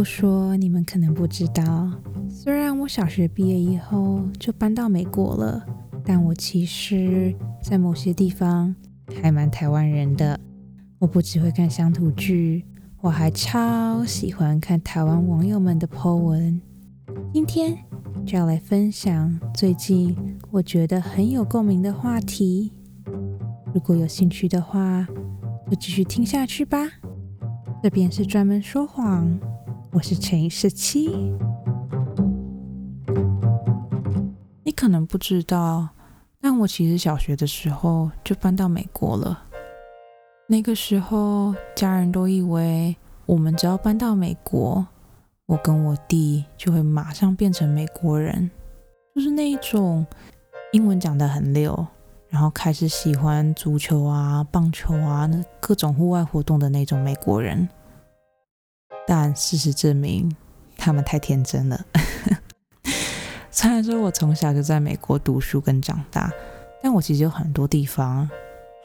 [0.00, 1.92] 不说，你们可能不知道。
[2.26, 5.62] 虽然我小学毕业以后就搬到美国了，
[6.02, 8.74] 但我其实，在某些地方
[9.20, 10.40] 还蛮台湾人的。
[11.00, 12.64] 我不只会看乡土剧，
[13.02, 16.58] 我还超喜欢看台湾网友们的 po 文。
[17.34, 17.76] 今天
[18.24, 20.16] 就要来分享最近
[20.50, 22.72] 我觉得很有共鸣的话题。
[23.74, 25.06] 如果有兴趣的话，
[25.70, 26.88] 就继续听下去吧。
[27.82, 29.38] 这边是专门说谎，
[29.92, 31.08] 我是陈十七。
[34.62, 35.88] 你可能不知道，
[36.40, 39.46] 但我其实小学的时候就搬到美国了。
[40.46, 42.94] 那个时候，家人都以为
[43.26, 44.86] 我们只要搬到美国，
[45.46, 48.48] 我跟我弟就会马上变成美国人，
[49.16, 50.06] 就是那一种
[50.72, 51.86] 英文讲得很溜，
[52.28, 57.68] 然后开始喜欢足球啊、棒球啊，那各种户外活动的那种美国人。
[59.12, 60.32] 但事实证明，
[60.76, 61.84] 他们太天真了。
[63.50, 66.32] 虽然说我从小就在美国读书跟长大，
[66.80, 68.30] 但我其实有很多地方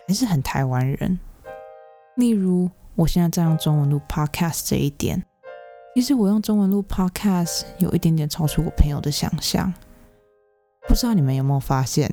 [0.07, 1.19] 还是很台湾人。
[2.15, 5.23] 例如，我现在在用中文录 podcast 这一点，
[5.93, 9.71] 其实我用中文录 podcast 有一点点超出我朋友的想象。
[10.87, 12.11] 不知道你们有没有发现？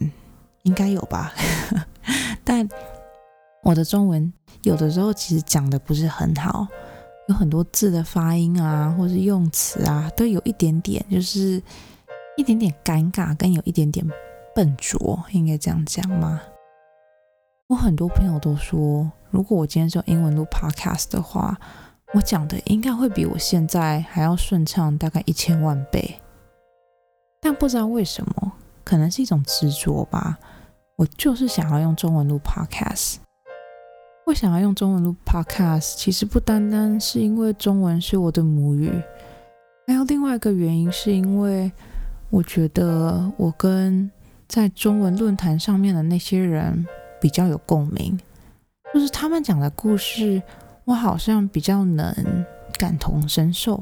[0.65, 1.33] 应该有吧。
[2.45, 2.69] 但
[3.63, 4.31] 我的中文
[4.65, 6.69] 有的时候其实讲的不是很好，
[7.33, 11.61] 有很多字的发音啊，或是用词啊，都有一点点，就是
[12.37, 14.07] 一点点尴尬，跟有一点点
[14.55, 16.43] 笨拙，应该这样讲吗？
[17.69, 21.59] 我很多朋友都说，如果我今天是用英文录 podcast 的话，
[22.13, 26.21] 我讲的应该会比我现在还要顺畅，大概一千万倍。
[27.41, 28.53] 但不知道为什么，
[28.85, 30.39] 可能是一种执着吧。
[30.97, 33.17] 我就是想要用中文录 podcast。
[34.27, 38.91] 我想要用中文录 podcast，其实不单单是因为中文是我的母语，
[39.87, 41.71] 还有另外一个原因，是因为
[42.31, 44.11] 我觉得我跟
[44.49, 46.87] 在中文论坛上面的那些人。
[47.23, 48.19] 比较有共鸣，
[48.93, 50.43] 就是他们讲的故事，
[50.85, 52.13] 我好像比较能
[52.77, 53.81] 感同身受。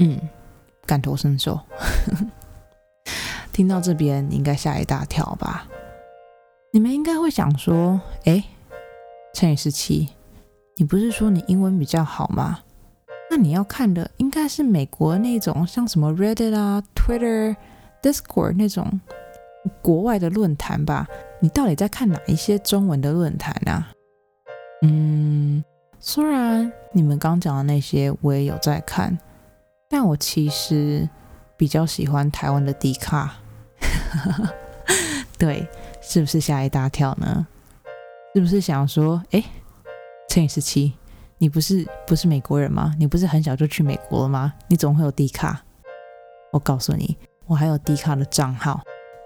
[0.00, 0.20] 嗯，
[0.84, 1.58] 感同身受。
[3.54, 5.66] 听到这边，你应该吓一大跳吧？
[6.70, 8.44] 你们应该会想说：“哎，
[9.38, 10.08] 陈宇十七，
[10.78, 12.58] 你不是说你英文比较好吗？
[13.30, 17.54] 那你要看的应该是美国那种，像什么 Reddit 啊、Twitter、
[18.02, 19.00] Discord 那种。”
[19.80, 21.06] 国外的论坛吧，
[21.38, 23.92] 你到底在看哪一些中文的论坛啊？
[24.82, 25.62] 嗯，
[26.00, 29.16] 虽然你们刚讲的那些我也有在看，
[29.88, 31.08] 但我其实
[31.56, 33.36] 比较喜欢台湾的迪卡。
[35.38, 35.64] 对，
[36.00, 37.46] 是不是吓一大跳呢？
[38.38, 39.42] 是不是想说，哎，
[40.28, 40.92] 乘以十七，
[41.38, 42.94] 你不是不是美国人吗？
[42.96, 44.54] 你不是很小就去美国了吗？
[44.68, 45.60] 你怎么会有低卡？
[46.52, 48.80] 我告诉你，我还有低卡的账号。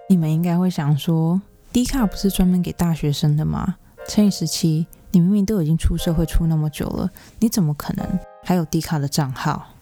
[0.09, 1.39] 你们应该会想说，
[1.75, 3.77] 低卡不是专门给大学生的吗？
[4.09, 9.75] 乘以十七，你明明都已经出社会出那么久了，你怎么可能还有低卡的账号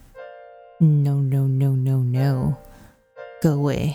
[0.80, 2.54] ？No no no no no！
[3.40, 3.94] 各位，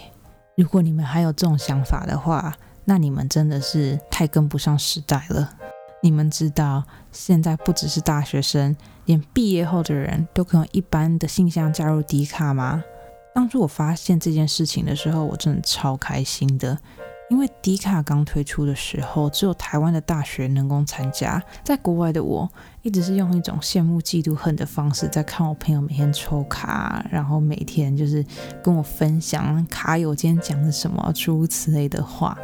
[0.56, 5.52] 如果你们还有这种想法的话，那你们真的是太跟不上时代了。
[6.02, 8.76] 你们知道，现在不只是大学生，
[9.06, 12.84] 连毕业后的人都可以用一般的信箱加入低卡吗？
[13.34, 16.78] 当初我发现这件事情的时候，我真的超开心的，
[17.32, 22.48] 因为迪卡刚推出的时候，只有台湾的大学能够参加，在国外的我
[22.84, 28.24] 一直是用一种羡慕、嫉妒、恨的方式在看我朋友每天抽卡，然后每天就是
[28.64, 32.38] 跟我分享卡友今天讲的什么诸如此类的话，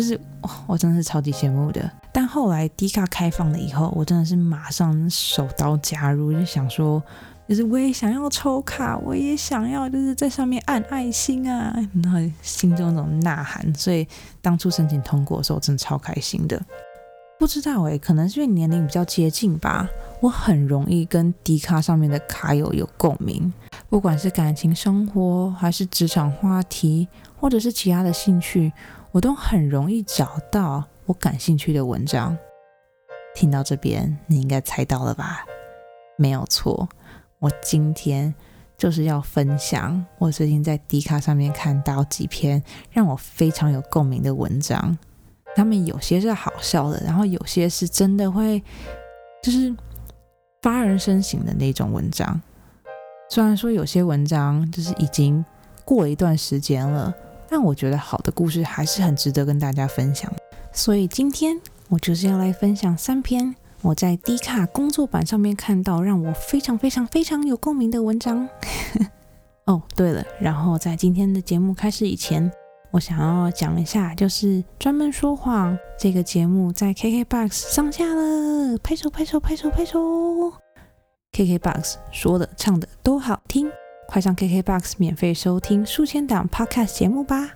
[0.00, 0.20] 就是
[0.66, 1.90] 我真的是超级羡慕的。
[2.12, 7.02] 但后来迪卡开放了以后，我真的是马上手刀加入，就想说。
[7.48, 13.74] 就是我也想要抽卡，我也想要就是在上面按爱心啊，然后心中那种呐喊。
[13.74, 14.06] 所以
[14.40, 16.62] 当初申请通过的时候，我真的超开心的。
[17.40, 19.88] 不知道诶，可能是因为年龄比较接近吧，
[20.20, 23.52] 我很容易跟迪卡上面的卡友有共鸣。
[23.88, 28.72] 不管是感情生活，还是职场话题，或者是其他的兴趣，
[29.12, 32.36] 我都很容易找到我感兴趣的文章。
[33.34, 35.44] 听到这边，你应该猜到了吧？
[36.16, 36.88] 没有错。
[37.40, 38.32] 我今天
[38.76, 44.96] 就是要分享我最近在迪卡上面看到几篇让我非常有共鸣的文章，
[45.56, 48.62] 他们有些是好笑的，然后有些是真的会
[49.42, 49.74] 就是
[50.62, 52.40] 发人深省的那种文章。
[53.28, 55.44] 虽然说有些文章就是已经
[55.84, 57.14] 过了一段时间了，
[57.50, 60.32] 但我觉得好的故事还是很值得跟大家分享。
[60.72, 68.48] 所以今天我就是要来分享三篇我在 D 卡工作版上面看到让我非常非常非常有共鸣的文章。
[69.66, 72.50] 哦，对了，然后在今天的节目开始以前，
[72.90, 80.52] 我想要讲一下，就是专门说谎这个节目在 KKBOX 上架了，拍手拍手拍手拍手
[81.32, 83.70] ！KKBOX 说的唱的都好听，
[84.10, 87.48] 快上 KKBOX 免费收听数千档 Podcast 节目吧。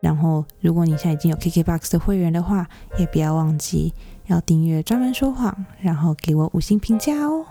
[0.00, 2.66] 然后，如果你现在已经有 KKBOX 的会员的话，
[2.98, 3.92] 也不要忘记
[4.24, 7.44] 要订阅专门说谎，然后给我五星评价哦。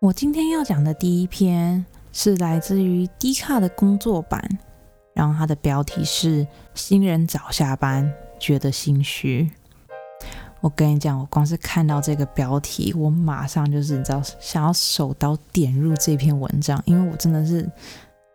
[0.00, 1.84] 我今天要讲的第一篇
[2.14, 4.42] 是来自于 D 卡的工作版，
[5.14, 9.50] 然后它的标题是“新人早下班觉得心虚”。
[10.60, 17.66] 我跟你讲，我光是看到这个标题，我马上就是你知道，想要手刀点入这篇文章，因为我真的是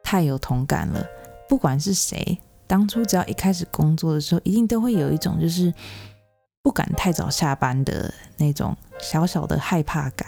[0.03, 1.05] 太有同感了，
[1.47, 2.37] 不管是谁。
[2.65, 5.71] 当初只要一开始工作的时候，一定都会有一种就是
[6.63, 10.27] 不敢太早下班的那种小小的害怕感。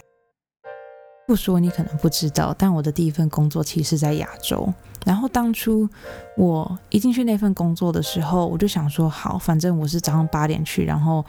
[1.25, 4.71] 不说你可能不知道，但我的第一份工作其实是在亚洲。
[5.03, 5.89] 然后当初
[6.37, 11.25] 我一进去那份工作的时候，我就想说，好，反正我是早上八点去，然后。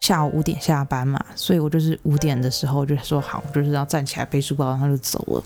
[0.00, 5.44] 下午五点下班嘛，所以我就是五点的时候就说好，就是要站起来背书包，然后就走了。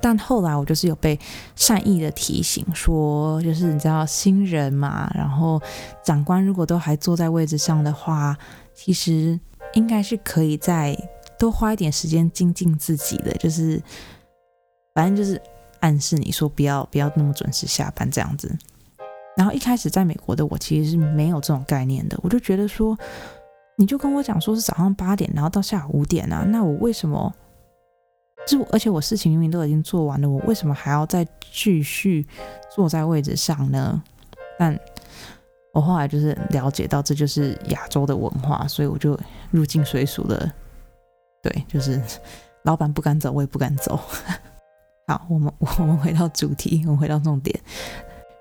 [0.00, 1.18] 但后来我就是有被
[1.56, 5.60] 善意的提醒说，就是你知道新人嘛，然后
[6.04, 8.36] 长官如果都还坐在位置上的话，
[8.72, 9.38] 其实
[9.74, 10.96] 应该是可以再
[11.36, 13.82] 多花一点时间精进自己的，就是
[14.94, 15.40] 反正就是
[15.80, 18.56] 暗示你说不要不要那么准时下班这样子。
[19.36, 22.96] 然后一开始在美国的我其实是没有这种概念的，我就觉得说。
[23.76, 26.44] 你就跟我讲说是早上八点，然后到下午五点啊？
[26.48, 27.32] 那我为什么？
[28.46, 32.26] 就而且我事情明明都已经做完了，我为什么还要再继续
[32.74, 34.02] 坐在位置上呢？
[34.58, 34.78] 但
[35.74, 39.18] 我后来就是了解到这就是亚洲的文化，所以我就
[39.50, 40.50] 入境随俗的，
[41.42, 42.00] 对，就是
[42.62, 43.98] 老板不敢走，我也不敢走。
[45.08, 47.60] 好，我们 我们回到主题，我们回到重点。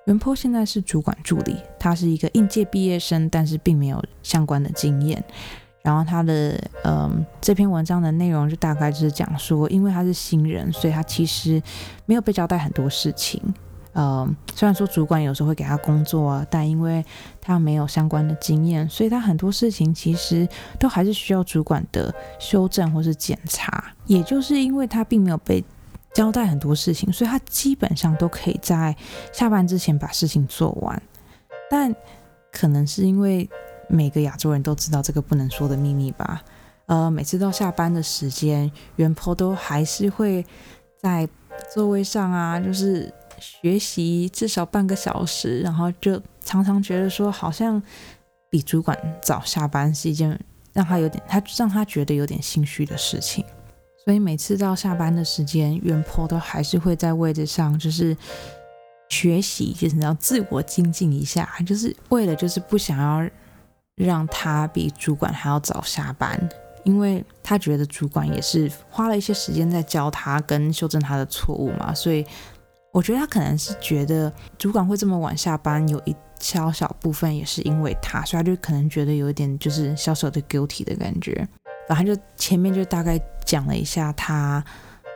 [0.05, 5.23] 袁坡现在是主管助理，他是一个应届毕业生，但是并没有相关的经验。
[5.81, 11.61] 然后他的嗯这篇文章的内容就大概就是讲说，因为他是新人，所以他其实
[12.05, 13.41] 没有被交代很多事情。
[13.93, 17.03] 嗯，虽然说主管有时候会给他工作啊，但因为
[17.39, 20.47] 他没有相关的经验，所以他很多事情其实
[20.79, 23.85] 都还是需要主管的修正或是检查。
[24.05, 25.63] 也就是因为他并没有被
[26.15, 28.95] 交代很多事情，所以他基本上都可以在
[29.33, 30.99] 下班之前把事情做完。
[31.69, 31.93] 但
[32.51, 33.47] 可能是因为
[33.89, 36.41] 每个亚洲人都知道这个不能说的秘密吧。
[36.85, 40.45] 呃，每次到下班的时间，袁坡都还是会
[41.01, 41.27] 在
[41.73, 47.81] 座位上啊，就是学习至少半个小时，然后就常常觉得说，好像
[48.49, 50.39] 比主管早下班是一件
[50.71, 53.43] 让他有点，他让他觉得有点心虚的事情。
[54.05, 58.15] 所以每次到下班的时间，袁坡都还是会在位置上，就是
[59.09, 63.27] 学习，就是要自我精进一下，就是为了就是不想要
[63.95, 66.39] 让他比主管还要早下班，
[66.83, 72.23] 因为他觉得主管也是花了一些时间在教他跟修正他的错误嘛，所以
[72.93, 81.47] 我觉得他可能是觉得主管会这么晚下班，有一小小部分也是因为他，所以他就可能觉得有一点就是小小的 guilty 的感觉。
[81.87, 84.63] 反正就前面就大概讲了一下他，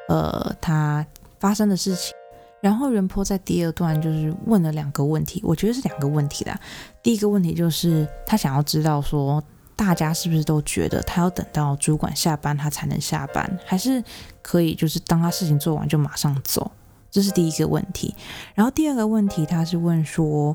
[0.07, 1.06] 呃，他
[1.39, 2.13] 发生的事情。
[2.62, 6.59] 然后任坡在第二段就是问了两个问题，我觉得是两个问题啦。
[7.02, 9.42] 第一个问题就是他想要知道说，
[9.78, 14.04] 大家是不是都觉得他要等到主管下班他才能下班，还是
[14.42, 16.69] 可以就是当他事情做完就马上走？
[17.09, 18.14] 这是第一个问题。
[18.54, 20.54] 然后第二个问题他是问说，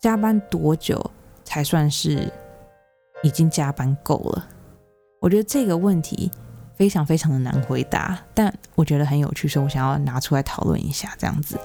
[0.00, 1.10] 加班多久
[1.44, 2.28] 才算是
[3.22, 4.48] 已经加班够了？
[5.26, 6.30] 我觉得这个问题
[6.76, 11.12] 非常非常的难回答，但我觉得很有趣，所以我想要拿出来讨论一下。
[11.18, 11.58] 这样子，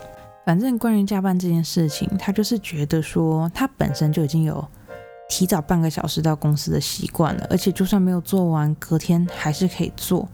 [0.47, 4.67] 反正关于加班这件事情，他就是觉得说他本身就已经有
[5.29, 10.27] 提早半个小时到公司的习惯了，而且就算没有做完，隔天还是可以做，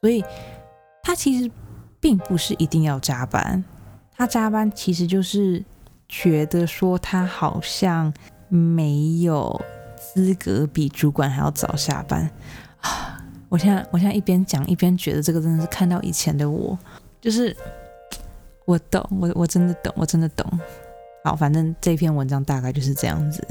[0.00, 0.24] 所以
[1.02, 1.50] 他其实
[1.98, 3.64] 并不是一定要加班，
[4.16, 5.60] 他加班其实就是
[6.08, 8.14] 觉得说他好像
[8.48, 9.60] 没有。
[10.14, 12.30] 资格比主管还要早下班
[12.80, 13.20] 啊！
[13.48, 16.78] 我现在我现在一边讲一边觉得这个真的是看到以前的我，
[17.20, 17.56] 就是
[18.64, 20.46] 我懂，我我真的懂，我真的懂。
[21.24, 23.46] 好，反正这篇文章大概就是这样子。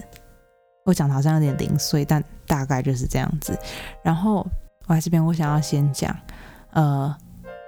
[0.85, 3.57] 我讲的好像有点零碎，但大概就是这样子。
[4.01, 4.45] 然后
[4.87, 6.15] 我在这边我想要先讲，
[6.71, 7.15] 呃，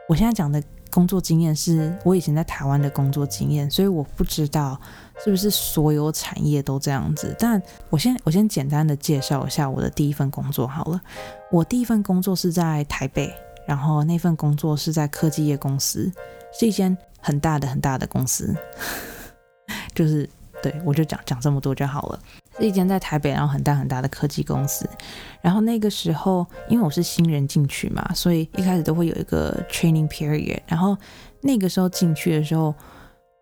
[0.08, 0.62] 我现在讲的
[0.92, 4.80] 工作经验是我以前在台湾的工作经验，所以我不知道
[5.24, 7.36] 是不是所有产业都这样子。
[7.40, 11.02] 但我先我先简单的介绍一下我的第一份工作好了。
[11.52, 13.34] 我第一份工作是在台北，
[13.68, 16.12] 然后那份工作是在科技业公司，
[16.58, 18.56] 是一间很大的很大的公司，
[19.96, 20.30] 就是
[20.62, 22.20] 对我就讲讲这么多就好了。
[22.58, 24.90] 是一间在台北，然后很大很大的科技公司。
[25.42, 30.62] 然后那个时候，因为我是新人进去嘛，所以一开始都会有一个 training period。
[30.66, 30.98] 然后
[31.42, 32.74] 那个时候进去的时候，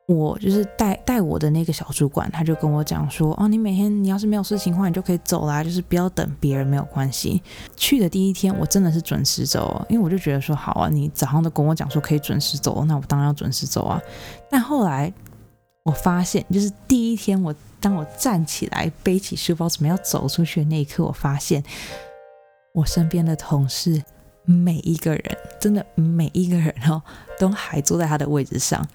[0.08, 7.42] 我就是带带我的那个小主管，他就跟我讲说：“哦，你每天你要是没有事情的话，你就可以走啦，就是不要等别人，没有关系。”
[7.78, 14.02] 去的第一天，我真的是准时走，因为我就觉得说：“好啊，你早上都跟我讲说可以准时走，那我当然要准时走啊。”
[14.50, 15.12] 但后来
[15.84, 17.54] 我发现，就是第一天我。
[17.84, 21.62] 当我站起来背起书包准备要走出去的那一刻，我发现
[22.74, 24.02] 我身边的同事
[24.46, 27.04] 每一个人，真的每一个人哦，
[27.38, 28.88] 都还坐在他的位置上。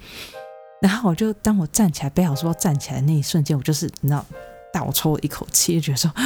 [0.80, 4.24] 然后我就当我站起来背好书包站起来那一瞬间，我就是你知道
[4.72, 6.24] 倒抽了一口气，就觉得说： 等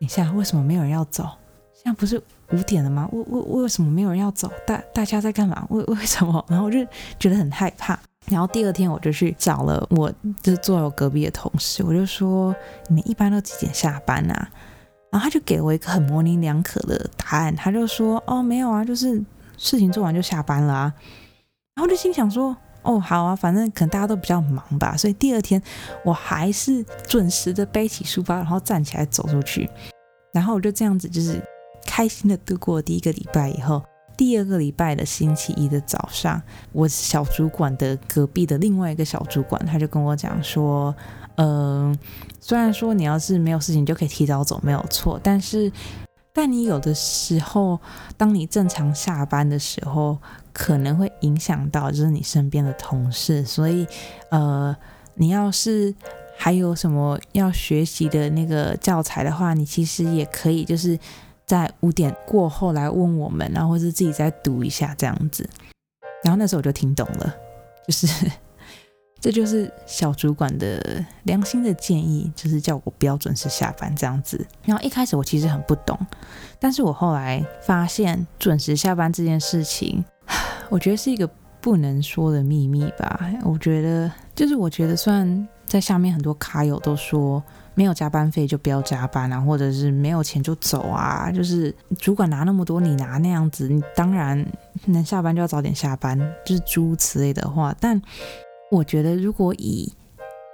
[0.00, 1.28] 一下，为什么没有人要走？
[1.72, 2.20] 现在不是
[2.52, 3.08] 五点了吗？
[3.12, 4.50] 为为为什么没有人要走？
[4.66, 5.66] 大大家在干嘛？
[5.70, 6.44] 为为什么？
[6.48, 6.84] 然后我就
[7.18, 7.98] 觉得很害怕。
[8.26, 12.52] 然后第二天我就去找了我就是坐我隔壁的同事，我就说
[12.88, 14.48] 你们一般都几点下班啊？
[15.12, 19.22] 然后他就给我一个很模棱两可的答案，他就说哦没有啊，就是
[19.56, 20.92] 事情做完就下班了啊。
[21.76, 22.56] 然后就心想说
[22.86, 25.60] 哦好啊，反正可能大家都比较忙吧，所以第二天
[26.04, 29.68] 我还是准时的背起书包，然后站起来走出去。
[30.32, 31.42] 然后我就这样子就是
[31.84, 33.82] 开心的度过第一个礼拜以后。
[34.16, 36.40] 第二个礼拜的星期一的早上，
[36.72, 40.94] 我小主管的隔壁的另外一个小主管，他就跟我讲说，
[41.34, 41.94] 嗯，
[42.40, 45.70] 虽然说你要是没有事情就可以提早走，没有错，但是，
[46.36, 47.80] 但你有的时候，
[48.16, 50.18] 当你正常下班的时候，
[50.52, 53.86] 可能会影响到就是你身边的同事，所以，
[54.30, 54.76] 呃，
[55.14, 55.94] 你要是
[56.36, 60.98] 还有什么要学习的那个教材的话，你其实也可以就是。
[61.46, 65.48] 在五点过后来问我们，然后或是自己再读一下这样子，
[66.24, 67.32] 然后那时候我就听懂了，
[67.86, 68.08] 就是
[69.20, 74.46] 这就是小主管的良心的建议，就是叫我不要准时下班这样子。
[74.64, 75.98] 然后一开始我其实很不懂，
[76.60, 80.04] 但是我后来发现准时下班这件事情，
[80.68, 81.28] 我觉得是一个
[81.60, 83.20] 不能说的秘密吧。
[83.44, 87.42] 我觉得就是我觉得，虽然在下面很多卡友都说。
[87.78, 94.42] 没有加班费就不要加班啊，或者是没有钱就走啊，就是主管拿那么多，你拿那样子，你当然
[94.86, 97.76] 能下班就要早点下班，就是诸如此类的话。
[97.78, 98.00] 但
[98.70, 99.92] 我觉得，如果以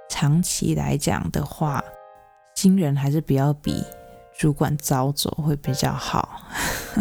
[0.09, 1.83] 长期来讲的话，
[2.55, 3.83] 新人还是不要比
[4.37, 6.41] 主管早走会比较好。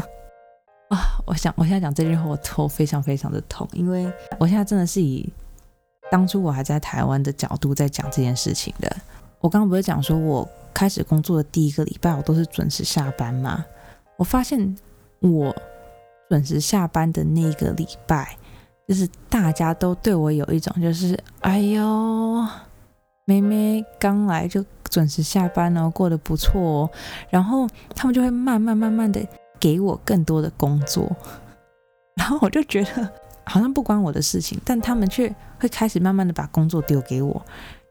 [0.89, 5.31] 啊，我想我现在讲这句话，我头非常非常的痛，因为我现在真的是以
[6.11, 8.95] 当初我还在台湾的角度在讲这件事情的。
[9.41, 13.65] 我刚刚不是讲说，我开始工作的第一个礼拜，我都是准时下班吗？
[14.17, 14.77] 我发现
[15.21, 15.55] 我
[16.29, 18.37] 准时下班的那个礼拜，
[18.89, 22.47] 就是大家都对我有一种，就是哎呦，
[23.25, 26.91] 妹妹刚来就准时下班哦，过得不错哦。
[27.31, 29.25] 然后他们就会慢慢慢慢的
[29.61, 31.11] 给我更多的工作，
[32.17, 33.09] 然后我就觉得
[33.45, 37.41] 好像不关我的事情，但他们却会开始慢慢的把工作丢给我。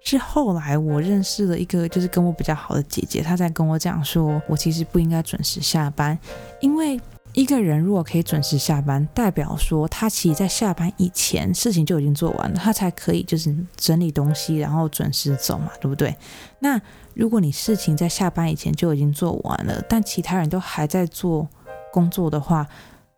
[0.04, 6.18] 是后来我认识了一个，就是跟我比较好的姐姐，她在跟我讲说，我其实不应该准时下班，
[6.60, 7.00] 因为
[7.34, 16.16] 一个人如果可以准时下班，代表说他其实在下班以前事情就已经做完了，他才可以就是整理东西，然后准时走嘛，对不对？
[16.60, 16.80] 那
[17.14, 21.48] 如果你事情在下班以前就已经做完了，但其他人都还在做
[21.94, 22.68] 工作的话，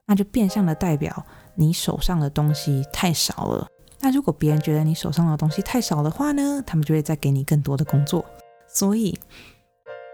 [0.06, 3.68] 那就变相的代表你手上的东西太少了。
[4.00, 8.24] 那如果别人觉得你手上的东西太少的话呢，他们就会再给你更多的工作。
[8.68, 9.18] 所以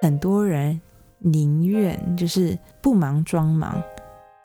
[0.02, 0.80] 很多人
[1.20, 3.82] 宁愿就是不忙装忙，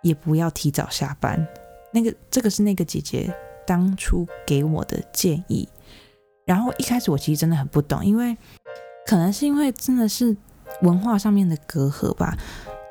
[0.03, 1.47] 也不要提早下班。
[1.93, 3.33] 那个这个是那个姐姐
[3.67, 5.69] 当初给我的建议。
[6.45, 8.37] 然后一开始我其实真的很不懂，因为
[9.07, 10.37] 可能是因为真的是
[10.83, 12.37] 文化上面的隔阂吧。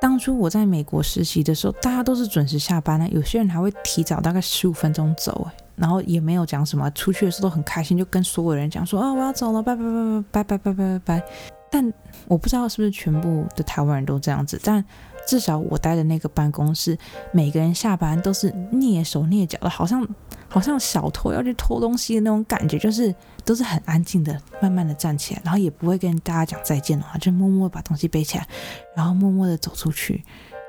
[0.02, 11.63] 当初我在美国实习的时候，大家都是准时下班的，有些人还会提早大概十五分钟走，然后也没有讲什么，出去的时候都很开心，就跟所有人讲说啊，我要走了，拜拜拜拜拜拜拜拜拜拜。
[11.74, 11.92] 但
[12.28, 14.86] 我不知道是不是全部的台湾人都这样子，但
[15.28, 16.96] 至少我待的那个办公室，
[17.32, 20.08] 每个人下班都是蹑手蹑脚的，好像
[20.48, 23.14] 好像小偷要去偷东西的那种感觉，就是
[23.44, 28.48] 都是很安静的，慢慢的站起来，然后也不会跟大家讲再见的话，就默默把东西背起来，
[28.96, 30.24] 然后默默的走出去，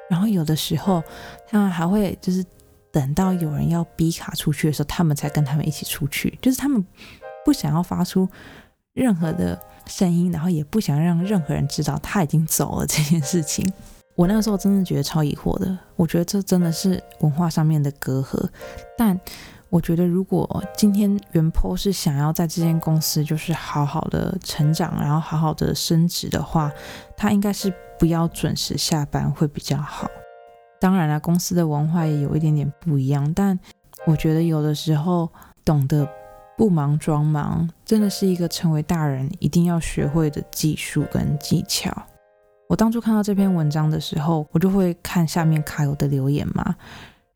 [0.09, 1.03] 然后有的时候
[1.47, 2.43] 他们还会就是。
[2.95, 6.87] 等到有人要逼卡出去的时候，他们才跟他们一起出去，就是他们
[7.45, 8.29] 不想要发出
[8.93, 13.71] 任何的声音，然后也不想让任何人知道他已经走了这件事情。
[14.17, 18.49] 我那个时候真的觉得超疑惑的，我觉得这真的是文化上面的隔阂。
[18.97, 19.19] 但
[19.71, 26.71] 我觉得如果今天原 po 是想要在这间公司就是好好的成长，然后好好的升职的话，
[27.17, 30.09] 他应该是不要准时下班会比较好。
[30.81, 33.59] 当然了，公司的文化也有一点点不一样，但
[34.07, 35.29] 我觉得有的时候
[35.65, 36.09] 懂得
[36.57, 41.91] 不忙装忙，真的是一个成为大人一定要学会的技术跟技巧。
[42.69, 46.75] 我当初看到这篇文章的时候，我就会看下面卡友的留言嘛，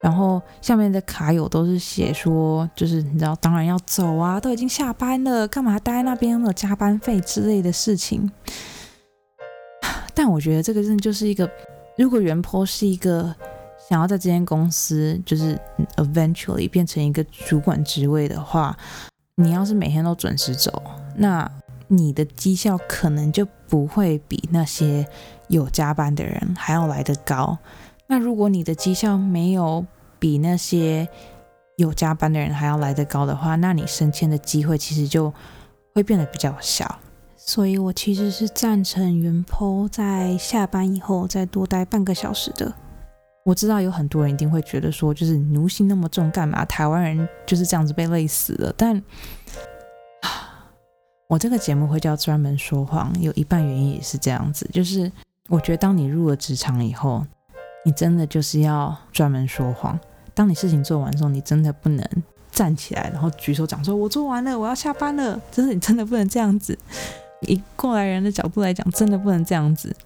[0.01, 8.31] 然后下面的卡友都是写说，就是你知道，当然要走啊，都已经下班了，干嘛待在那边有加班费之类的事情。
[10.15, 11.49] 但我觉得这个真的就是一个，
[11.97, 13.35] 如果原坡是一个
[13.88, 15.59] 想要在这间公司就是
[15.97, 18.76] eventually 变成一个主管职位的话，
[19.37, 20.83] 你要是每天都准时走，
[21.16, 21.50] 那。
[21.90, 25.09] 你的绩效可能就不会比那些
[25.47, 27.57] 有加班的人还要来得高。
[28.09, 29.87] 那如果你的绩效没有
[30.18, 31.09] 比那些
[31.78, 35.33] 有加班的人还要来得高的话，那你升迁的机会其实就
[35.95, 36.99] 会变得比较小。
[37.38, 42.71] 所以我其实是赞成原 p 在下班以后再多待半个小时的。
[43.49, 46.67] 我知道有很多人一定会觉得说，就是奴性那么重干嘛？
[46.67, 48.71] 台湾人就是这样子被累死了。
[48.76, 49.02] 但
[51.26, 55.11] 我这个节目会叫专门说谎，有一半原因也是这样子，就是
[55.49, 57.25] 我觉得当你入了职场以后，
[57.87, 59.99] 你真的就是要专门说谎。
[60.35, 62.07] 当你事情做完之后，你真的不能
[62.50, 66.78] 站起来，然后举手讲说“我做完了，我要下班了”，真是你真的不能这样子。
[67.40, 69.97] 以过来人的角度来讲，真的不能这样子。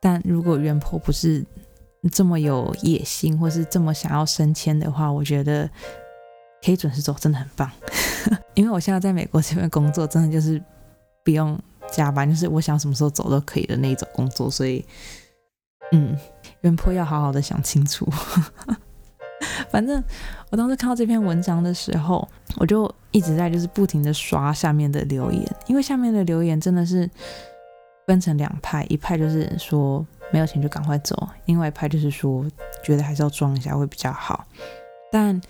[0.00, 1.44] 但如果原婆不是
[2.10, 5.68] 这么有野心，或是这么想要升迁的话，我觉得
[6.64, 7.70] 可以准时走，真的很棒。
[8.54, 10.62] 因为我现在在美国这边工作，真的就是
[11.24, 11.58] 不用
[11.90, 14.84] 加班，就是我想什么时候走都可以的那一种工作，所以，
[15.92, 16.16] 嗯，
[16.62, 18.06] 原坡要好好的想清楚。
[19.70, 20.02] 反正
[20.50, 27.08] 我当时看到这篇文章的时候，我就一直在就是不停的刷下面的留言，因为下面的留言真的是
[28.06, 32.44] 分成两派，一派就是说没有钱就赶快走，另外一派就是说
[32.82, 34.44] 觉得还是要装一下会比较好，
[35.10, 35.40] 但。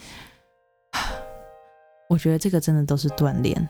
[2.10, 3.68] 我觉得这个真的都是锻炼。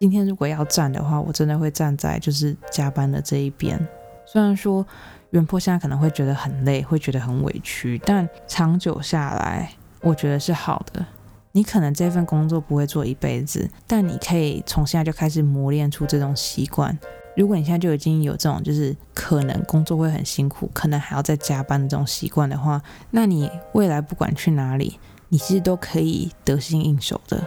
[0.00, 3.78] 今天如果要站的话，我真的会站在就是加班的这一边。
[4.26, 4.84] 虽然说
[5.30, 11.06] 原坡现在可能会觉得很累，会觉得很委屈，但长久下来，我觉得是好的。
[11.52, 16.98] 你可能这份工作不会做一辈子，但你可以从现在就开始磨练出这种习惯。
[17.36, 24.98] 如果你现在就已经有这种就是可能工作会很辛苦，可能还要再加班的这种习惯的话，那你未来不管去哪里。
[25.28, 27.42] 你其实都可以得心应手的，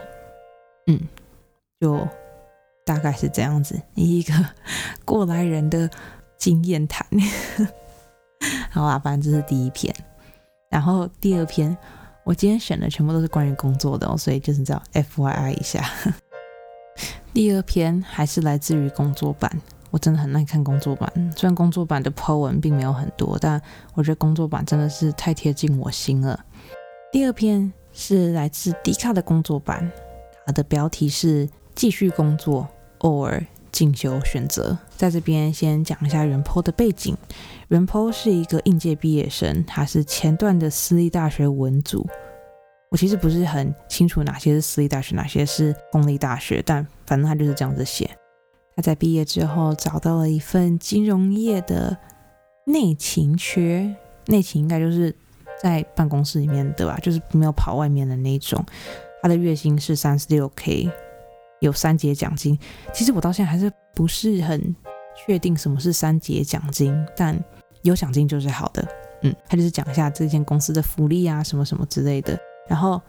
[0.87, 0.99] 嗯，
[1.79, 1.99] 就
[2.83, 4.33] 大概是这样子，一个
[5.05, 5.87] 过来人的
[6.35, 7.05] 经验谈。
[8.71, 9.93] 好啊，反正这是第一篇，
[10.71, 11.77] 然后第二篇
[12.23, 15.87] 我今天选的全部都是关于工作的哦，所以就是叫 F Y I 一下。
[17.35, 19.61] 第二篇还是来自于工作版，
[19.95, 23.61] 我真的很爱看工作版，虽然工作版的 po 文并没有很多，但
[23.93, 26.37] 我觉得工作版真的是太贴近我心了。
[27.13, 29.89] 第二篇是来自迪卡的工作版，
[30.45, 34.77] 它的标题是“继续工作，偶尔进修选择”。
[34.97, 37.15] 在这边先讲一下袁坡的背景。
[37.69, 42.05] 袁坡是一个应届毕业生，他是前段的私立大学文组。
[42.91, 48.09] 我其实不是很清楚哪些是私立大学，哪些是公立大学，但反正他就是这样子写。
[48.75, 51.97] 他在毕业之后找到了一份金融业的
[52.65, 53.95] 内勤缺，
[54.27, 55.15] 内勤应该就是。
[55.63, 58.63] 在办公室里面的吧，就是没有跑外面的那种。
[59.21, 60.87] 他的月薪是三十六 k，
[61.61, 62.59] 有三节奖金。
[62.93, 64.75] 其实我到现在还是不是很
[65.15, 67.41] 确定什么是三节奖金，但
[67.83, 68.85] 有奖金就是好的。
[69.21, 72.37] 嗯，他就是讲一下这间公司的福利啊，什么什么之类的。
[72.67, 73.01] 然后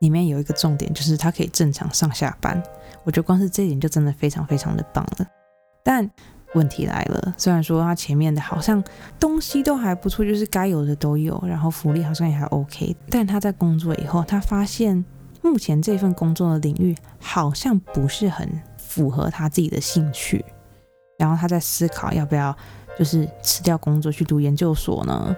[0.00, 2.62] 里面有一个重点，就是他可以正常上下班。
[3.04, 5.26] 我觉得光是这一点就真的非常非常的棒了。
[5.82, 6.08] 但
[6.54, 8.82] 问题来了，虽然说他前面的好像
[9.18, 15.04] 东西都还不错，就是该有的都有，然后福利好像也还 OK，但他在工作以后，他发现
[15.42, 20.44] 目前这份工作的领域好像不是很符合他自己的兴趣，
[21.18, 22.54] 然后他在思考要不要
[22.98, 25.34] 就是辞掉工作去读研究所呢？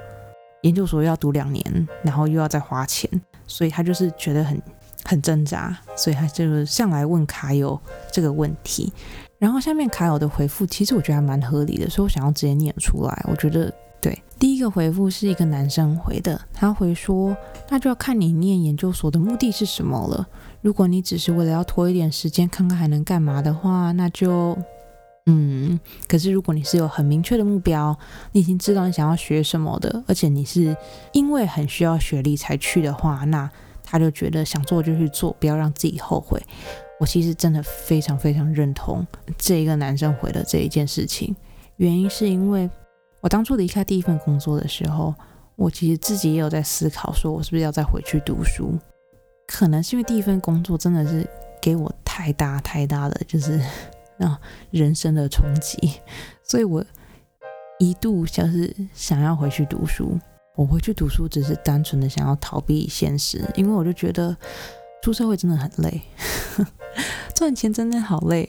[0.62, 3.10] 研究所要读两年，然后又要再花钱，
[3.46, 4.60] 所以他就是觉得很
[5.04, 7.78] 很挣扎，所以他就上来问卡友
[8.10, 8.92] 这个问题。
[9.38, 13.24] 然后下面卡友的回复，其实我觉得还蛮合理的，所以我想要直接念出来。
[13.28, 17.36] 我觉得对，第一个回复是一个男生回的，他回说，
[17.68, 20.24] 那就要看你念研究所的目的是什么了。
[20.60, 24.56] 如果你只是为了要拖一点时间，看看还能干嘛的话，那就，
[25.26, 25.78] 嗯。
[26.06, 27.96] 可是如果你是有很明确的目标，
[28.30, 30.76] 你已经知道你想要学什么的，而且你是
[31.12, 33.50] 因为很需要学历才去的话，那
[33.92, 36.42] 他就觉得想做就去做，不要让自己后悔。
[36.98, 41.36] 我其实真的非常非常认同这一个男生回的这一件事情，
[41.76, 42.70] 原因是因为。
[43.20, 45.14] 我当初离开第一份工作的时候，
[45.54, 48.76] 我其实自己也有在思考，说我是不是要再回去读书。
[49.46, 51.24] 可能是因为第一份工作真的是
[51.60, 53.60] 给我太大太大的就是
[54.18, 54.40] 啊
[54.72, 56.00] 人生的冲击，
[56.42, 56.84] 所以我
[57.78, 60.18] 一度就是想要回去读书。
[60.54, 64.36] 我回去读书只是单纯的想要逃避现实，因为我就觉得
[65.02, 66.02] 出社会真的很累，
[67.34, 68.42] 赚钱真的好累，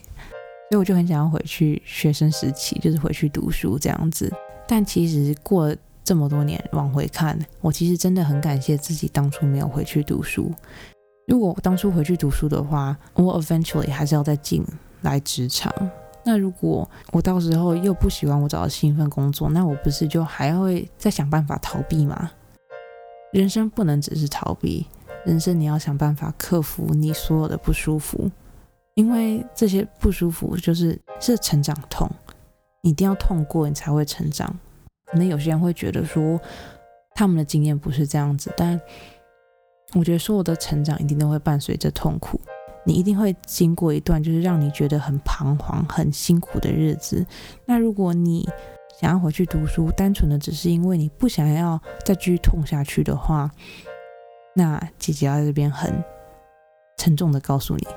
[0.70, 4.32] 所以我就很想要回去学生时期，就是回去读书这样子。
[4.68, 10.52] 但其实过了这么多年，往回看，我其实真的很感谢自己当初没有回去读书。
[11.28, 14.62] 如果我当初回去读书的话，我 eventually 还是要再进
[15.04, 15.74] 来职场。
[16.26, 22.32] 那如果我到时候又不喜欢我找到新一份工作，那我不是就还会再想办法逃避吗？
[23.34, 24.86] 人生不能只是逃避，
[25.26, 28.30] 人生你要想办法克服你所有的不舒服，
[28.96, 32.10] 因为这些不舒服就是是成长痛。
[32.82, 34.56] 你一定要痛过，你才会成长。
[35.06, 36.40] 可能有些人会觉得说，
[37.16, 38.80] 他们的经验不是这样子，但
[39.94, 42.40] 我觉得所有的成长一定都会伴随着痛苦。
[42.86, 47.26] 你一定会经过一段就是让你觉得很彷徨、很辛苦的日子。
[47.66, 48.48] 那如果你
[49.00, 53.50] 想要回去读书，单纯的只是因为你不想要再继续痛下去的话，
[54.56, 55.92] 那姐姐要在这边很
[56.98, 57.88] 沉重的告诉你，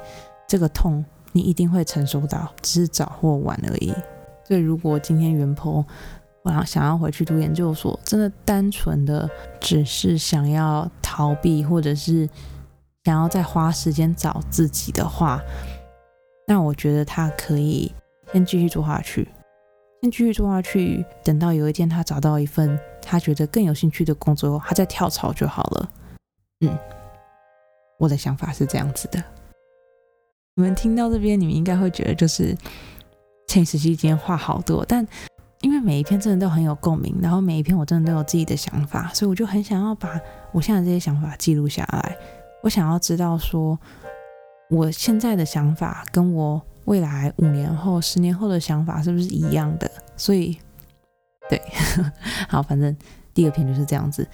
[0.49, 3.93] 这个痛你一定会承受到，只是早或晚而已。
[4.45, 5.85] 所以，如果今天袁坡
[6.43, 9.29] 我要想要回去读研究所，真的单纯的
[9.61, 12.29] 只是想要逃避，或者是
[13.07, 15.41] 想要再花时间找自己的话，
[16.49, 17.95] 那我觉得他可以
[18.33, 19.29] 先继续做下去，
[20.03, 25.91] 先继续做下去，等到有一天他找到一份他觉得更有兴趣的工作，他再跳槽就好了。
[26.63, 26.79] 嗯，
[28.01, 29.23] 我的想法是这样子的。
[30.57, 32.57] 你们听到这边，你们应该会觉得就是。
[33.49, 35.07] 前实习今天话好多，但
[35.61, 42.17] 因为每一篇真的都很有共鸣，然后每一篇我真的都有自己的想法，所以我就很想要把我现在这些想法记录下来。
[42.67, 43.79] 我想要知道说，
[44.69, 49.89] 我现在的想法跟我未来五年后、十年后的想法是不是一样的？
[50.17, 50.59] 所以，
[51.49, 51.63] 对，
[52.51, 52.95] 好，反正
[53.33, 54.27] 第二篇就是这样子。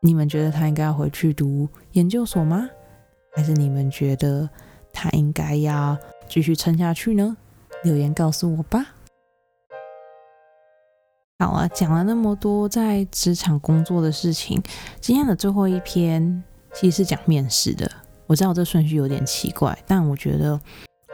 [0.00, 2.68] 你们觉得他应该要回去读研究所吗？
[3.34, 4.46] 还是你们觉得
[4.92, 5.96] 他应该要
[6.28, 7.38] 继续撑下去呢？
[7.84, 8.84] 留言告诉我吧。
[11.38, 14.62] 好啊，讲了那么多在职场工作的事情，
[15.00, 16.44] 今天的最后一篇
[16.78, 17.90] 其实是讲面试的。
[18.26, 20.60] 我知道这顺序有点奇怪，但我觉得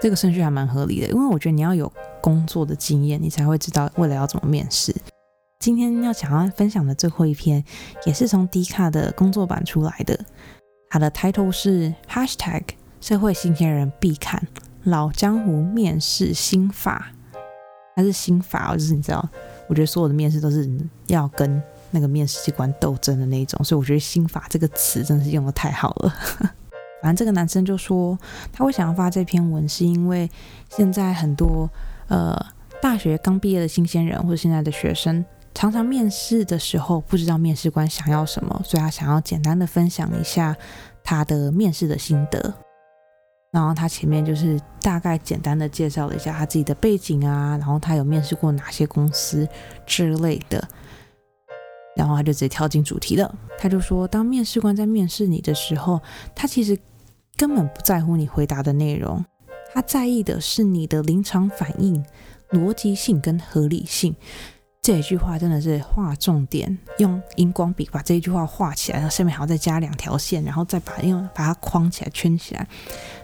[0.01, 4.95] 这个顺序还蛮合理的，因为我觉得你要有工作的经验，你才会知道未来要怎么面试。
[5.61, 7.63] 今天要想要分享的最后一篇，
[8.05, 10.19] 也是从 D 卡的工作版出来的，
[10.91, 12.63] 它的 title 是 Hashtag
[13.01, 14.43] 社会新鲜人必看。
[14.85, 17.13] 老江湖面试心法，
[17.95, 18.73] 它是心法？
[18.73, 19.29] 就是你知道，
[19.69, 20.69] 我觉得所有的面试都是
[21.07, 26.13] 要跟那个面试官斗争的那种，所以我觉得心法这个词真的是用的太好了。
[27.03, 28.19] 反正这个男生就说，
[28.53, 30.31] 他会想要发这篇文，是因为
[30.71, 31.69] 现在很多
[32.09, 32.37] 呃
[32.81, 40.57] 大学刚毕业的新鲜人或者现在的学生，常常面试的时候不知道面试官想要什么，所以他想要简单的分享一下
[41.03, 42.55] 他的面试的心得。
[43.51, 49.47] 然后他前面就是大概简单的介绍了一下他自己的背景啊，然后他有面试过哪些公司
[49.85, 50.67] 之类的，
[51.97, 53.35] 然后他就直接跳进主题了。
[53.59, 56.01] 他就说，当面试官在面试你的时候，
[56.35, 56.79] 他其实
[57.37, 59.25] 根本不在乎你回答的内容，
[59.73, 62.05] 他在意的是你的临场反应、
[62.51, 64.15] 逻辑性跟合理性。
[64.83, 72.67] 这一句话真的是画重点，用荧光笔把这一句话画起来，然后下面还要再加两条线，然后再把用把它框起来圈起来。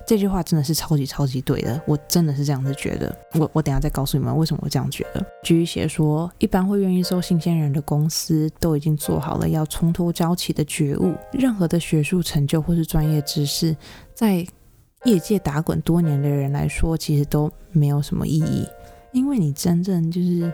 [0.07, 3.13] 这句话真的是超级超级对的，我真的是这样子觉得。
[3.35, 5.21] 我我等下再告诉你们为什么我这样觉得。
[5.43, 11.13] 继续写说，一般会愿意收新鲜人的公司都已经做好了要从头教起的觉悟。
[11.33, 13.77] 任何的学术成就或是专业知识，
[14.15, 14.47] 在
[15.03, 18.65] 业界打滚多年的人来说，其实都没有什么意义，
[19.11, 20.53] 因为你真正就是。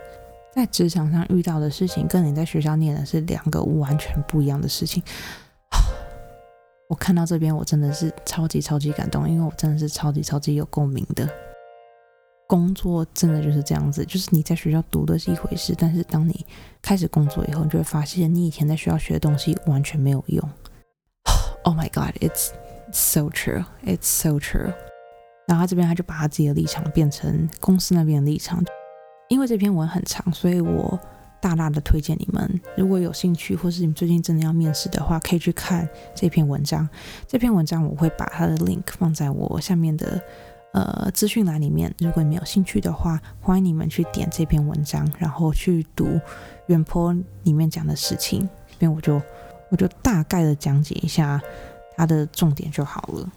[0.55, 5.03] 在职场上遇到的事情，跟你在学校念的是两个完全不一样的事情。
[6.87, 11.27] 我看到这边，我真的是超级超级感动，因为我真的是超级超级有共鸣的。
[12.47, 16.45] 工作真的就是这样子，就是你在学校读的是一回事，但是当你
[16.81, 20.49] 开始工作以后，你就会发现你以前在学校学的东西完全没有用。
[21.65, 22.51] Oh my god, it's
[22.91, 24.71] so true, it's so true。
[25.47, 28.63] 然后他这边他就把他自己的立场变成公司那边的立场，
[29.27, 30.99] 因为这篇文很长，所以我
[31.41, 36.87] 大大的推荐你们，如果有兴趣或是你们最近真的要面试的话，可以去看这篇文章。
[37.27, 40.21] 这篇文章我会把它的 link 放在我下面的。
[40.73, 46.19] 呃，资讯栏里面，如果你们有兴趣的话，欢迎你们去点这篇文章，然后去读
[46.67, 48.41] 原坡里面讲的事情。
[48.67, 49.21] 这边我就
[49.69, 51.41] 我就大概的讲解一下
[51.95, 53.31] 它的重点就好了。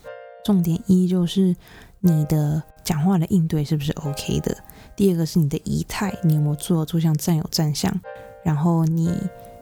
[0.45, 1.55] 重点一就是
[2.01, 4.57] 你的讲话的应对是不是 OK 的？
[4.97, 7.93] 第二个是你的仪态，你有没有做做像站有站相？
[8.45, 9.13] 然后你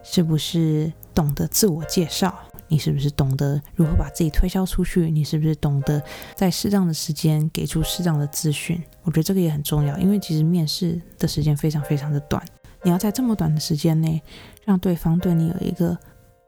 [0.03, 2.35] 是不是懂得自我介绍？
[2.68, 5.11] 你是不是懂得如何把自己推销出去？
[5.11, 6.03] 你是不是懂得
[6.35, 8.83] 在适当的时间给出适当的资讯？
[9.03, 12.42] 我觉得这个也很重要，因为其实面试的时间非常非常的短，
[12.83, 14.20] 你要在这么短的时间内
[14.64, 15.96] 让对方对你有一个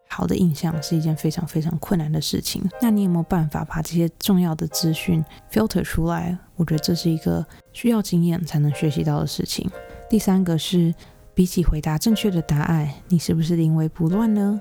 [0.09, 2.63] 好的印象，是一件非常非常困难的事情。
[2.81, 6.37] 那你有没有办法把这些重要的资讯 filter 出来？
[6.57, 9.71] 我觉得这是一个需要经验才能学习到的事情。
[10.11, 10.93] 第三个是，
[11.35, 14.61] 比起回答正确的答案，你是不是临危不乱呢？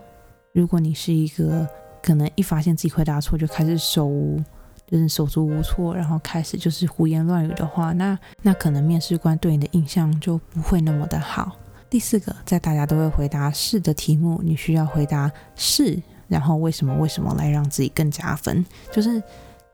[0.54, 1.68] 如果你是一个
[2.04, 4.44] 可能一发现自己回答错就开始手无，
[4.86, 11.56] 就是手足无措，然后开始就是胡言乱语的话，那那可能面试官对你的印象就不会那么的好。
[11.90, 18.66] 第四个，在大家都会回答是的题目，你需要回答是，然后为什么为什么来让自己更加分。
[18.92, 19.22] 就是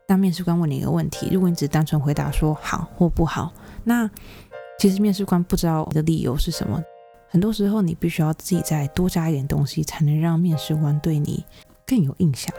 [0.06, 3.52] 当面试官问你一个问题，如果你只单纯回答说好或不好，
[3.84, 4.10] 那
[4.78, 6.82] 其实面试官不知道你的理由是什么。
[7.30, 11.44] 很多时候，你必须要自己再多加一点东西，才能让面试官对你
[11.88, 12.54] 更有印象。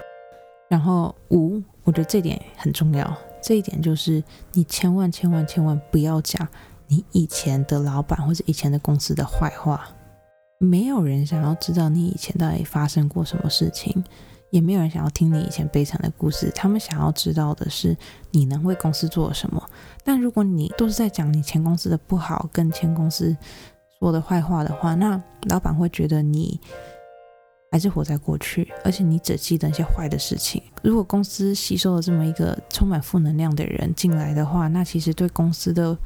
[0.69, 3.17] 然后五，我觉得这点很重要。
[3.41, 4.21] 这一点就是，
[4.53, 6.49] 你千万千万千万不要讲
[6.95, 9.89] 你以前的老板或者以前的公司的坏话。
[10.59, 14.03] 没有人想要知道你以前到底发生过什么事情，
[14.51, 16.53] 也没有人想要听你以前悲惨的故事。
[16.55, 17.97] 他们想要知道的是
[18.31, 19.61] 你能为公司做什么。
[20.05, 23.37] 但如果你都是在讲你前公司的不好，跟前公司。
[24.01, 26.61] 说的坏话的话，那老板会觉得你
[27.71, 30.63] 还是活在过去，而且你只记得一些坏的事情。
[30.83, 35.97] 如果公司吸收了这么一个充满负能量的人进来的话，那其实对公司的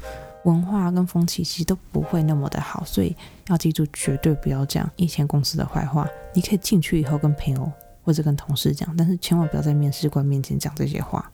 [0.49, 2.83] 文化跟风气其实都不会那么的好。
[2.85, 3.15] 所以
[3.49, 6.09] 要记住，绝对不要讲以前公司的坏话。
[6.33, 11.31] 你可以进去以后跟朋友或者跟同事讲，但是千万不要在面试官面前讲这些话。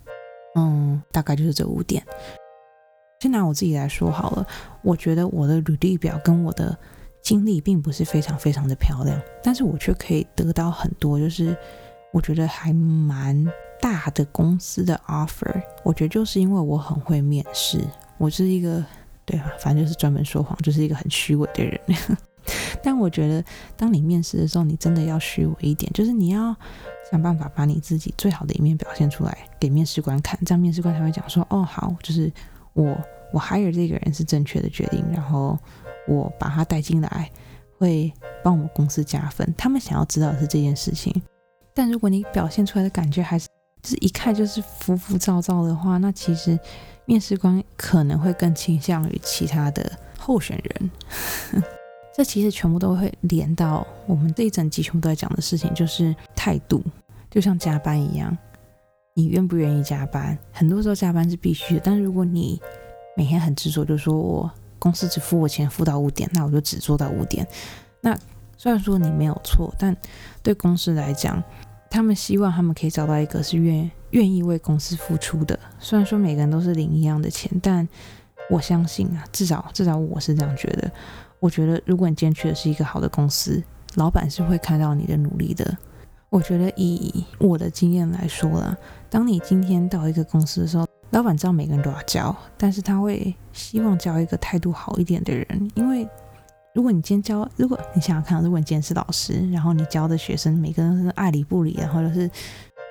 [0.56, 2.04] 嗯，大概就是这五点。
[3.20, 4.46] 先拿我自己来说好了，
[4.82, 6.76] 我觉得我的履历表跟我的
[7.22, 11.56] 经历并不是非常非常的漂亮，但是我却可以得到很多，就是
[12.12, 13.50] 我觉得还蛮
[13.80, 15.62] 大的公司的 offer。
[15.82, 17.80] 我觉得就是因为我很会面试，
[18.18, 18.84] 我是一个
[19.24, 21.80] 对啊，反正就是专门说谎，就是一个很虚伪的人。
[22.82, 23.42] 但我觉得
[23.76, 26.54] 当你面试的时候，你真的要虚伪一点，就是你要
[27.10, 32.32] 想办法把你自己最好的一面表现出来给面试官看，这样面试官才会讲说，哦，好，就是
[32.72, 32.96] 我。
[33.32, 35.58] 我 hire 这个人是正确的决定，然后
[36.06, 37.28] 我把他带进来，
[37.78, 38.12] 会
[38.44, 39.52] 帮我们公司加分。
[39.58, 41.12] 他们想要知道的是这件事情，
[41.74, 43.48] 但如果你表现出来的感觉还是
[43.82, 46.56] 就是一看就是浮浮躁躁的话，那其实
[47.06, 51.62] 面试官可能会更倾向于其他的候选人。
[52.16, 56.80] 这其实全部都会连到我们这一整集全部都在讲的事情，就是态度，
[57.28, 58.36] 就像加班一样，
[59.14, 60.38] 你愿不愿意加班？
[60.52, 62.60] 很多时候加班是必须的，但是如果你
[63.16, 67.44] 每天很执着，就说我公司只付我钱，付到五点，那我就只做到五点。
[68.00, 68.16] 那
[68.56, 69.96] 虽然说你没有错，但
[70.40, 71.42] 对公司来讲，
[71.94, 75.56] 他们希望他们可以找到一个是愿愿意为公司付出的。
[75.78, 77.88] 虽然说每个人都是领一样的钱，但
[78.50, 80.90] 我相信啊，至少至少我是这样觉得。
[81.38, 83.62] 我觉得如果你今天去的是一个好的公司，
[83.94, 85.78] 老板是会看到你的努力的。
[86.30, 88.76] 我觉得以我的经验来说啦，
[89.08, 95.70] 当你今天到一个公司的时候，老板知道每个人都要教，但是他会希望教一个态度好一点的人。
[95.76, 96.08] 因为
[96.74, 102.28] 如果你今天教，如果你想想看，如果你今天是老师，然后你教的学生每个人都是爱理不理，然后就是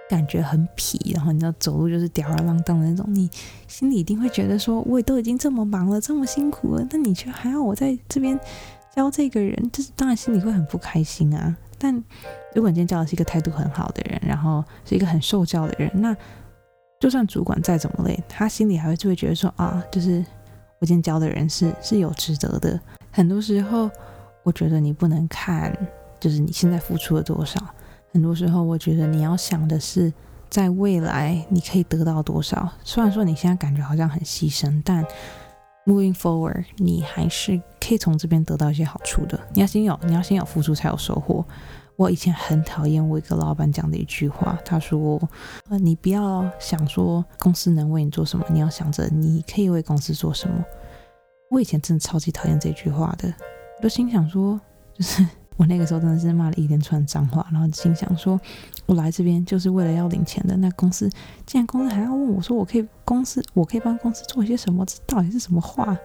[0.10, 3.30] 感觉很痞，然后你知道走路就是吊儿郎当的那种，你
[3.68, 8.40] 心里一定会觉得说，我也都已经这么忙了，这么辛苦了，那你却还要我在这边
[8.96, 11.54] 教这个人，就是当然心里会很不开心啊。
[11.78, 11.94] 但
[12.56, 16.16] 如果你今天教的是一个态度很好的人，然后是一个很受教的人，那
[17.02, 20.26] 就算主管再怎么累，他心里还会就会觉得说啊，就是
[20.80, 22.80] 我今天教的人是是有值得的。
[23.16, 23.90] 很多时候，
[24.42, 25.72] 我觉得你不能看
[26.20, 27.64] 就是你现在付出了多少，
[28.12, 30.12] 很多时候我觉得你要想的是
[30.50, 32.68] 在未来你可以得到多少。
[32.84, 35.06] 虽然说你现在感觉好像很牺牲，但
[35.86, 39.40] moving forward，你还是可以从这边得到一些好处的。
[39.54, 41.46] 你要先有，你要先有付出才有收获。
[41.96, 45.22] 我以前很讨厌我一个老板讲的一句话，他说
[45.70, 50.56] ：“呃，你不要想说公司能为你做什么，你要想着你可以为公司做什么。”
[51.54, 53.32] 我以前真的超级讨厌这句话的，
[53.78, 54.60] 我就心想说，
[54.96, 55.24] 就是
[55.56, 58.42] 我那个时候真的是骂了一连串脏话，然后心想说，
[58.88, 61.08] 我来这边就是为了要领钱的，那公司
[61.46, 65.96] 既然公司还要问我说，我可以公司我可以帮公司做一些什么，这到底是什么话？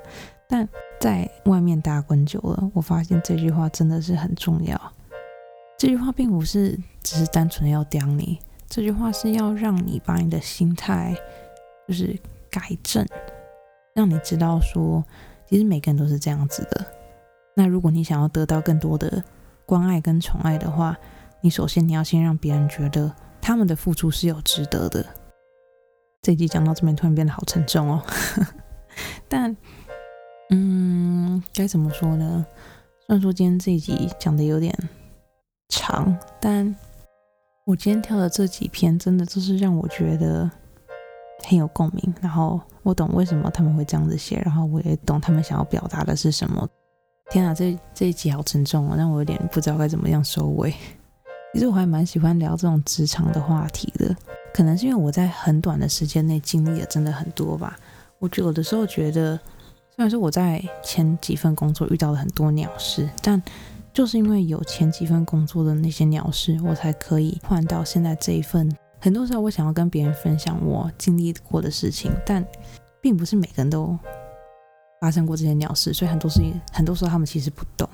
[0.50, 0.68] 但
[1.00, 4.78] 在外面打滚久了，我发现这句话真的是很重要。
[5.78, 11.16] 这句话并不是只是单纯要刁你，这句话是要让你把你的心态
[11.87, 12.18] 就是
[12.50, 13.06] 改正，
[13.94, 15.04] 让你知道说，
[15.48, 16.84] 其实每个人都是这样子的。
[17.54, 19.22] 那如果你想要得到更多的
[19.66, 20.96] 关爱跟宠爱的话，
[21.40, 25.04] 你首先你要先让别人觉得他们的付出是有值得的。
[26.22, 28.02] 这集讲到这边突然变得好沉重哦，
[29.28, 29.56] 但
[30.50, 32.44] 嗯，该怎么说呢？
[33.06, 34.72] 虽然说今天这集讲的有点。
[35.70, 36.74] 长，但
[37.66, 40.50] 我今天挑的这几篇真的就是让我觉得
[41.44, 46.68] 很有共鸣，然后我懂为什么他们会这样子写，然后我也懂他们想要表达的是什么。
[47.31, 50.74] 天啊，这这一集好沉重哦，让我有点不知道该怎么样收尾。
[51.53, 54.14] 其实我还蛮喜欢聊这种职场的话题的，
[54.53, 57.79] 可能是因为我在很短的时间内经历了真的很多吧。
[58.18, 59.37] 我有的时候觉得，
[59.94, 63.42] 虽然说我在前几份工作遇到了很多鸟事，但
[63.94, 68.74] 就是因为有前几份工作的那些鸟事，我才可以换到现在这一份。
[69.00, 72.44] 很多时候，我想要跟别人分享我经历过的事情，但
[73.00, 73.96] 并不是每个人都
[75.00, 77.88] 发生过这些鸟事，所以很多事情，很多时候他们其实不懂。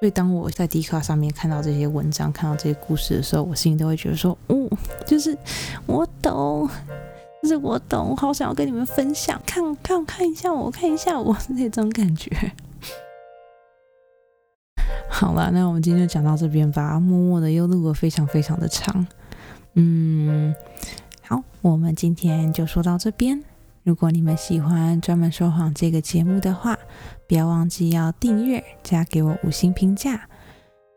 [0.00, 4.68] 所以当我在 D 卡上面看到这些文章，看到这些故事的时候，我心里都会觉得说，哦，
[5.06, 5.34] 就是
[5.86, 6.68] 我懂，
[7.42, 12.30] 就是我懂，我好想要跟你们分享，看看看一下我，看一下我那种感觉。
[15.08, 17.00] 好了，那我们今天就讲到这边吧。
[17.00, 19.06] 默默的又录了非常非常的长，
[19.74, 20.54] 嗯，
[21.22, 23.42] 好，我们今天就说到这边。
[23.82, 26.78] 如果你们喜欢专门说谎这个节目的话，
[27.28, 30.28] 不要忘记要订阅加给我五星评价。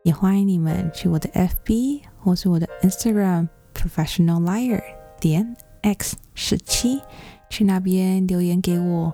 [0.04, 4.82] 也欢迎你们去我的 FB 或是我的 Instagram Professional Liar
[5.20, 7.02] 点 X 十七，
[7.50, 9.12] 去那边留言给我，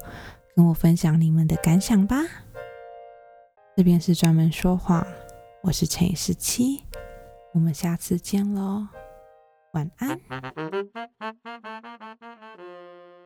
[0.55, 2.17] 跟我分享你们的感想吧。
[3.75, 5.03] 这边是专门说谎，
[5.63, 6.83] 我是乘以十七，
[7.53, 8.85] 我们下次见喽，
[9.73, 10.19] 晚安。